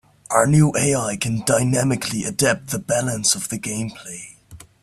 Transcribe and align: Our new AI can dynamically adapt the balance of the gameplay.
Our 0.31 0.47
new 0.47 0.73
AI 0.75 1.15
can 1.15 1.41
dynamically 1.45 2.23
adapt 2.23 2.71
the 2.71 2.79
balance 2.79 3.35
of 3.35 3.49
the 3.49 3.59
gameplay. 3.59 4.37